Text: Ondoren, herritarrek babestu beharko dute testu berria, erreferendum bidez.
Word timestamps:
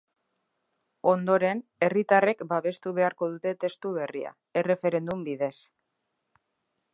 Ondoren, 1.09 1.61
herritarrek 1.87 2.41
babestu 2.53 2.95
beharko 3.01 3.29
dute 3.35 3.53
testu 3.65 3.93
berria, 3.99 4.33
erreferendum 4.63 5.23
bidez. 5.29 5.55